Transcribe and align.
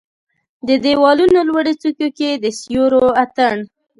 د 0.67 0.69
د 0.83 0.85
یوالونو 0.95 1.39
لوړو 1.49 1.73
څوکو 1.81 2.07
کې 2.17 2.29
د 2.43 2.45
سیورو 2.59 3.05
اټن 3.23 3.57